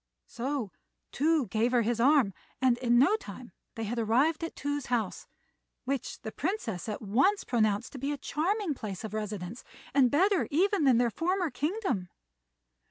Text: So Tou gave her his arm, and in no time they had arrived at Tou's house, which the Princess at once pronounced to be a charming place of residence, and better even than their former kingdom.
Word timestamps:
So 0.25 0.71
Tou 1.11 1.45
gave 1.45 1.71
her 1.73 1.83
his 1.83 1.99
arm, 1.99 2.33
and 2.59 2.79
in 2.79 2.97
no 2.97 3.15
time 3.17 3.51
they 3.75 3.83
had 3.83 3.99
arrived 3.99 4.43
at 4.43 4.55
Tou's 4.55 4.87
house, 4.87 5.27
which 5.85 6.19
the 6.23 6.31
Princess 6.31 6.89
at 6.89 7.03
once 7.03 7.43
pronounced 7.43 7.91
to 7.91 7.99
be 7.99 8.11
a 8.11 8.17
charming 8.17 8.73
place 8.73 9.03
of 9.03 9.13
residence, 9.13 9.63
and 9.93 10.09
better 10.09 10.47
even 10.49 10.85
than 10.85 10.97
their 10.97 11.11
former 11.11 11.51
kingdom. 11.51 12.09